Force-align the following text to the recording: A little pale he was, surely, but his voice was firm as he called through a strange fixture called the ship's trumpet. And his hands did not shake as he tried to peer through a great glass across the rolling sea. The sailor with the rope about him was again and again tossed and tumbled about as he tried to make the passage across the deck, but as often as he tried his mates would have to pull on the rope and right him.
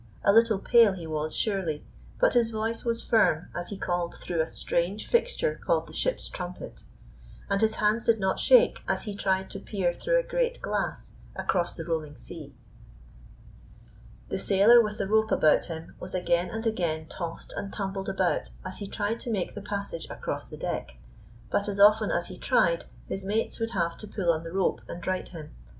A 0.23 0.33
little 0.33 0.57
pale 0.57 0.93
he 0.93 1.05
was, 1.05 1.31
surely, 1.35 1.85
but 2.19 2.33
his 2.33 2.49
voice 2.49 2.83
was 2.83 3.03
firm 3.03 3.49
as 3.55 3.69
he 3.69 3.77
called 3.77 4.15
through 4.15 4.41
a 4.41 4.49
strange 4.49 5.05
fixture 5.07 5.53
called 5.63 5.85
the 5.85 5.93
ship's 5.93 6.27
trumpet. 6.27 6.85
And 7.51 7.61
his 7.61 7.75
hands 7.75 8.07
did 8.07 8.19
not 8.19 8.39
shake 8.39 8.79
as 8.87 9.03
he 9.03 9.13
tried 9.15 9.51
to 9.51 9.59
peer 9.59 9.93
through 9.93 10.17
a 10.19 10.23
great 10.23 10.59
glass 10.59 11.17
across 11.35 11.75
the 11.77 11.85
rolling 11.85 12.15
sea. 12.15 12.55
The 14.29 14.39
sailor 14.39 14.81
with 14.81 14.97
the 14.97 15.07
rope 15.07 15.31
about 15.31 15.65
him 15.65 15.93
was 15.99 16.15
again 16.15 16.49
and 16.49 16.65
again 16.65 17.05
tossed 17.05 17.53
and 17.55 17.71
tumbled 17.71 18.09
about 18.09 18.49
as 18.65 18.79
he 18.79 18.87
tried 18.87 19.19
to 19.19 19.31
make 19.31 19.53
the 19.53 19.61
passage 19.61 20.09
across 20.09 20.47
the 20.47 20.57
deck, 20.57 20.95
but 21.51 21.67
as 21.69 21.79
often 21.79 22.09
as 22.09 22.25
he 22.25 22.39
tried 22.39 22.85
his 23.07 23.23
mates 23.23 23.59
would 23.59 23.69
have 23.77 23.99
to 23.99 24.07
pull 24.07 24.31
on 24.33 24.41
the 24.43 24.51
rope 24.51 24.81
and 24.87 25.05
right 25.05 25.29
him. 25.29 25.51